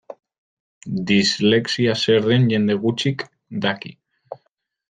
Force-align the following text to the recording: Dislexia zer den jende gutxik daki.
Dislexia 1.11 1.93
zer 2.05 2.25
den 2.31 2.49
jende 2.55 2.79
gutxik 2.87 3.27
daki. 3.67 3.97